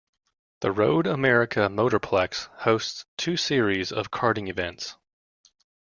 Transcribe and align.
The 0.61 0.71
Road 0.71 1.05
America 1.05 1.69
Motorplex 1.71 2.47
hosts 2.61 3.05
two 3.17 3.37
series 3.37 3.91
of 3.91 4.09
karting 4.09 4.49
events. 4.49 4.95